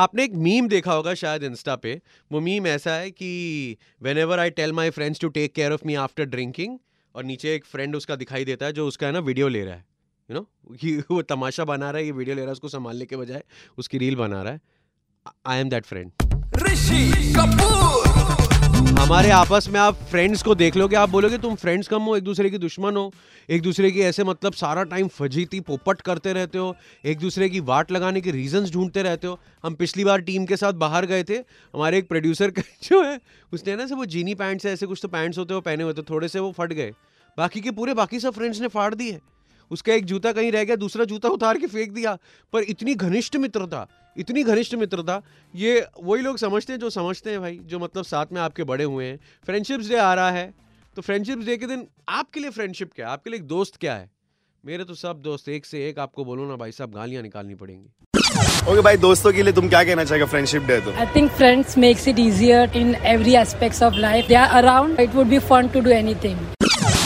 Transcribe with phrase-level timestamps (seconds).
[0.00, 2.00] आपने एक मीम देखा होगा शायद इंस्टा पे।
[2.32, 3.76] वो मीम ऐसा है कि
[4.18, 6.78] whenever I tell my friends to take care of me after drinking
[7.14, 9.74] और नीचे एक फ्रेंड उसका दिखाई देता है जो उसका है ना वीडियो ले रहा
[9.74, 9.84] है।
[10.28, 10.46] यू नो
[10.84, 13.42] ये वो तमाशा बना रहा है, ये वीडियो ले रहा है, उसको संभालने के बजाय
[13.78, 14.60] उसकी रील बना रहा है।
[15.46, 16.12] I am that friend
[16.62, 17.06] Rishi
[17.36, 17.99] Kapoor.
[19.10, 22.22] हमारे आपस में आप फ्रेंड्स को देख लोगे, आप बोलोगे, तुम फ्रेंड्स कम हो एक
[22.24, 23.12] दूसरे की दुश्मन हो
[23.48, 27.60] एक दूसरे की ऐसे मतलब सारा टाइम फजीती, पोपट करते रहते हो एक दूसरे की
[27.60, 31.24] वाट लगाने के रीजंस ढूंढते रहते हो। हम पिछली बार टीम के साथ बाहर गए
[31.24, 31.34] थे,
[31.74, 32.50] हमारे एक प्रोड्यूसर
[32.82, 33.20] जो है,
[33.52, 36.02] उसने ना से वो जीनी पैंट्स ऐसे कुछ तो पैंट्स होते हो, पहने हुए थे
[36.02, 36.92] थोड़े से वो फट गए।
[37.38, 39.18] बाकी के पूरे, बाकी सब फ्रेंड्स ने फाड़ दिए।
[39.70, 42.18] उसका एक जूता कहीं रह गया, दूसरा जूता उतार के फेंक दिया,
[42.52, 43.86] पर इतनी घनिष्ठ मित्रता
[44.20, 45.20] इतनी घनिष्ठ मित्रता
[45.54, 48.84] ये वही लोग समझते हैं जो समझते हैं भाई जो मतलब साथ में आपके बड़े
[48.84, 50.52] हुए हैं फ्रेंडशिप्स डे आ रहा है
[50.96, 53.94] तो फ्रेंडशिप्स डे के दिन आपके लिए फ्रेंडशिप क्या है आपके लिए एक दोस्त क्या
[53.94, 54.08] है
[54.64, 57.88] मेरे तो सब दोस्त एक से एक आपको बोलो ना भाई साहब गालियाँ निकालनी पड़ेंगी
[58.60, 61.36] ओके okay, भाई दोस्तों के लिए तुम क्या कहना चाहेगा फ्रेंडशिप डे तो I think
[61.38, 64.28] friends makes it easier in every aspects of life.
[64.28, 65.00] They are around.
[65.00, 66.48] It would be fun to do anything.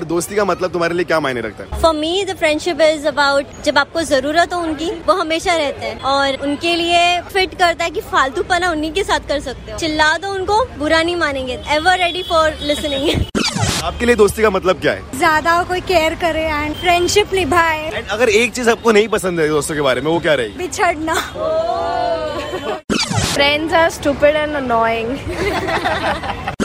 [0.00, 1.80] और दोस्ती का मतलब तुम्हारे लिए क्या मायने रखता है?
[1.80, 6.00] For me the friendship is about जब आपको ज़रूरत हो उनकी वो हमेशा रहते हैं।
[6.10, 7.00] और उनके लिए
[7.32, 10.64] फिट करता है कि फालतू पना उन्हीं के साथ कर सकते हो। चिल्ला दो उनको
[10.78, 13.24] बुरा नहीं मानेंगे। एवर रेडी फॉर लिसनिंग
[13.84, 15.18] आपके लिए दोस्ती का मतलब क्या है?
[15.18, 19.48] ज़्यादा कोई केयर करे एंड फ्रेंडशिप निभाए। एंड अगर एक चीज़ आपको नहीं पसंद है
[19.48, 21.14] दोस्तों के बारे में वो क्या रहेगी बिछड़ना।
[23.34, 25.10] Friends are stupid and annoying.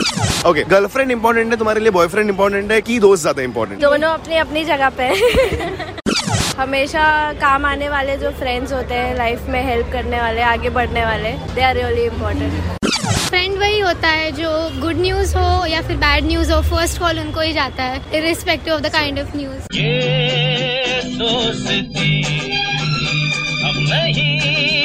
[0.46, 4.36] Okay girlfriend important है तुम्हारे लिए बॉयफ्रेंड इंपॉर्टेंट है कि दोस्त ज़्यादा इंपॉर्टेंट दोनों अपनी
[4.38, 5.08] अपनी जगह पे
[6.58, 7.06] हमेशा
[7.40, 11.32] काम आने वाले जो फ्रेंड्स होते हैं लाइफ में हेल्प करने वाले आगे बढ़ने वाले
[11.54, 12.78] they are really important
[13.26, 17.18] friend वही होता है जो गुड न्यूज़ हो या फिर बैड न्यूज़ हो फ़र्स्ट कॉल
[17.20, 22.22] उनको ही जाता है irrespective of the kind of news ये दोस्ती
[23.62, 24.75] हम नहीं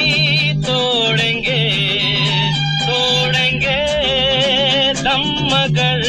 [5.44, 6.02] मगर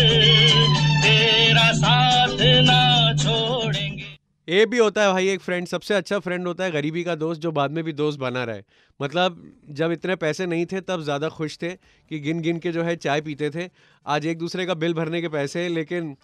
[1.04, 2.82] तेरा साथ ना
[3.16, 4.04] छोड़ेंगे।
[4.48, 7.42] ये भी होता है भाई, एक फ्रेंड सबसे अच्छा फ्रेंड होता है गरीबी का दोस्त
[7.42, 8.62] जो बाद में भी दोस्त बना रहे
[9.00, 11.70] मतलब जब इतने पैसे नहीं थे, तब ज़्यादा खुश थे
[12.12, 13.70] कि गिन गिन के जो है चाय पीते थे।
[14.06, 16.16] आज एक दूसरे का बिल भरने के पैसे हैं, लेकिन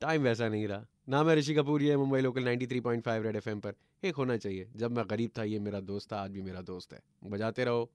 [0.00, 3.72] टाइम वैसा नहीं रहा। ना मैं ऋषि कपूर, ये मुंबई लोकल 93.5 रेड एफएम पर।
[4.04, 6.92] एक होना चाहिए, जब मैं गरीब था, ये मेरा दोस्त था, आज भी मेरा दोस्त
[6.92, 7.90] है। बजाते रहो।